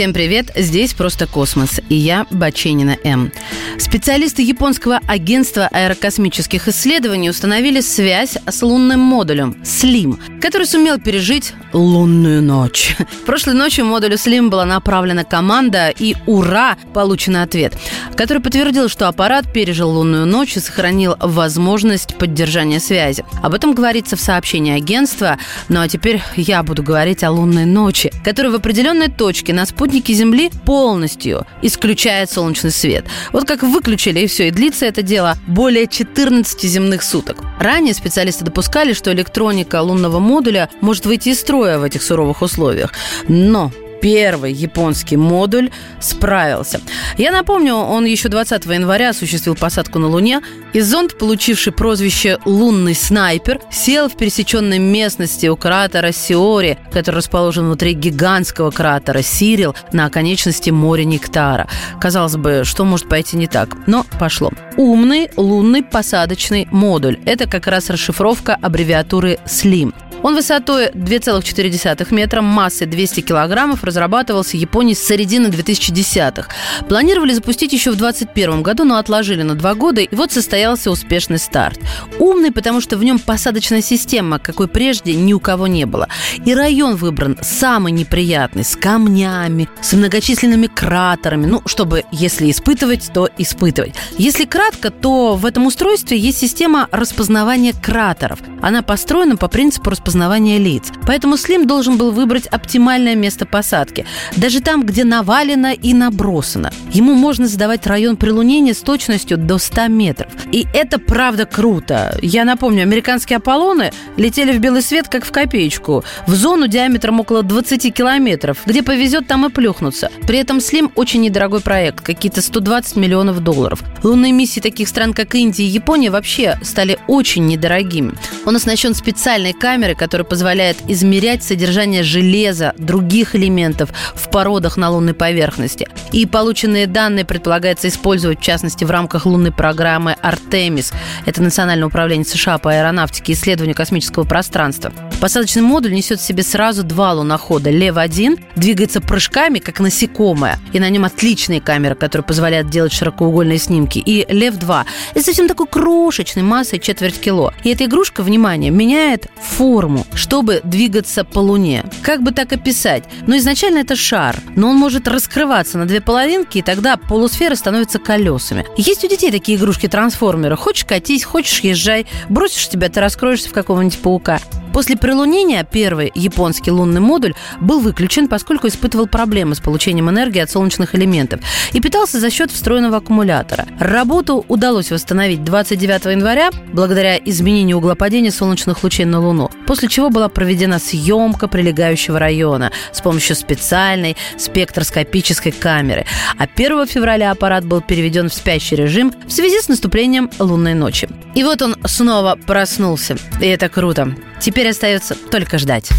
[0.00, 3.30] Всем привет, здесь «Просто космос» и я, Баченина М.
[3.76, 12.42] Специалисты японского агентства аэрокосмических исследований установили связь с лунным модулем «СЛИМ», который сумел пережить лунную
[12.42, 12.96] ночь.
[13.26, 17.76] Прошлой ночью модулю «СЛИМ» была направлена команда, и ура, получен ответ,
[18.16, 23.22] который подтвердил, что аппарат пережил лунную ночь и сохранил возможность поддержания связи.
[23.42, 25.36] Об этом говорится в сообщении агентства,
[25.68, 29.89] ну а теперь я буду говорить о лунной ночи, которая в определенной точке на спутнике
[29.90, 33.06] спутники Земли полностью исключает солнечный свет.
[33.32, 34.46] Вот как выключили, и все.
[34.46, 37.38] И длится это дело более 14 земных суток.
[37.58, 42.92] Ранее специалисты допускали, что электроника лунного модуля может выйти из строя в этих суровых условиях.
[43.26, 45.70] Но первый японский модуль
[46.00, 46.80] справился.
[47.16, 50.40] Я напомню, он еще 20 января осуществил посадку на Луне,
[50.72, 57.64] и зонд, получивший прозвище «Лунный снайпер», сел в пересеченной местности у кратера Сиори, который расположен
[57.64, 61.68] внутри гигантского кратера Сирил на оконечности моря Нектара.
[62.00, 63.76] Казалось бы, что может пойти не так?
[63.86, 64.50] Но пошло.
[64.76, 67.18] Умный лунный посадочный модуль.
[67.24, 69.92] Это как раз расшифровка аббревиатуры SLIM.
[70.22, 76.48] Он высотой 2,4 метра, массой 200 килограммов, разрабатывался Японией с середины 2010-х.
[76.88, 81.38] Планировали запустить еще в 2021 году, но отложили на два года, и вот состоялся успешный
[81.38, 81.80] старт.
[82.18, 86.08] Умный, потому что в нем посадочная система, какой прежде ни у кого не было.
[86.44, 93.28] И район выбран самый неприятный, с камнями, с многочисленными кратерами, ну, чтобы, если испытывать, то
[93.38, 93.94] испытывать.
[94.18, 98.40] Если кратко, то в этом устройстве есть система распознавания кратеров.
[98.60, 100.90] Она построена по принципу распознавания распознавания лиц.
[101.06, 104.06] Поэтому Слим должен был выбрать оптимальное место посадки.
[104.36, 106.72] Даже там, где навалено и набросано.
[106.92, 110.32] Ему можно задавать район прилунения с точностью до 100 метров.
[110.50, 112.18] И это правда круто.
[112.22, 116.04] Я напомню, американские Аполлоны летели в белый свет как в копеечку.
[116.26, 118.58] В зону диаметром около 20 километров.
[118.66, 120.10] Где повезет, там и плюхнуться.
[120.26, 122.00] При этом Слим очень недорогой проект.
[122.00, 123.82] Какие-то 120 миллионов долларов.
[124.02, 128.12] Лунные миссии таких стран, как Индия и Япония, вообще стали очень недорогими.
[128.44, 135.12] Он оснащен специальной камерой, который позволяет измерять содержание железа, других элементов в породах на лунной
[135.12, 135.88] поверхности.
[136.10, 140.94] И полученные данные предполагается использовать, в частности, в рамках лунной программы «Артемис».
[141.26, 144.90] Это Национальное управление США по аэронавтике и исследованию космического пространства.
[145.20, 147.68] Посадочный модуль несет в себе сразу два лунохода.
[147.68, 153.98] Лев-1 двигается прыжками, как насекомое, и на нем отличные камеры, которые позволяют делать широкоугольные снимки.
[153.98, 157.52] И Лев-2– это совсем такой крошечной массой четверть кило.
[157.64, 161.84] И эта игрушка, внимание, меняет форму форму, чтобы двигаться по Луне.
[162.02, 163.04] Как бы так описать?
[163.26, 167.98] Но изначально это шар, но он может раскрываться на две половинки, и тогда полусфера становится
[167.98, 168.66] колесами.
[168.76, 170.56] Есть у детей такие игрушки-трансформеры.
[170.56, 174.40] Хочешь катись, хочешь езжай, бросишь тебя, ты раскроешься в какого-нибудь паука.
[174.72, 180.50] После прилунения первый японский лунный модуль был выключен, поскольку испытывал проблемы с получением энергии от
[180.50, 181.40] солнечных элементов
[181.72, 183.66] и питался за счет встроенного аккумулятора.
[183.78, 190.10] Работу удалось восстановить 29 января благодаря изменению угла падения солнечных лучей на Луну, после чего
[190.10, 196.06] была проведена съемка прилегающего района с помощью специальной спектроскопической камеры.
[196.38, 201.08] А 1 февраля аппарат был переведен в спящий режим в связи с наступлением лунной ночи.
[201.34, 203.16] И вот он снова проснулся.
[203.40, 204.14] И это круто.
[204.40, 205.90] Теперь остается только ждать.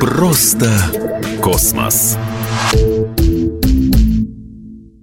[0.00, 0.68] Просто
[1.40, 2.18] космос.